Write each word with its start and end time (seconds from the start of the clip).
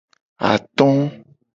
Ato. 0.51 0.89